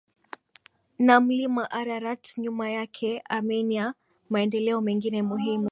na 0.99 1.15
Mlima 1.21 1.71
Ararat 1.71 2.37
nyuma 2.37 2.69
yake 2.69 3.21
Armenia 3.29 3.93
Maendeleo 4.29 4.81
mengine 4.81 5.21
muhimu 5.23 5.69